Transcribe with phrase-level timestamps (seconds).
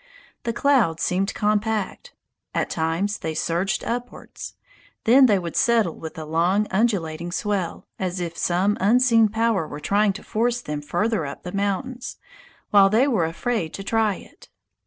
[0.45, 2.15] The clouds seemed compact;
[2.55, 4.55] at times they surged upwards;
[5.03, 9.79] then they would settle with a long, undulating swell, as if some unseen power were
[9.79, 12.17] trying to force them further up the mountains,
[12.71, 14.49] while they were afraid to try it.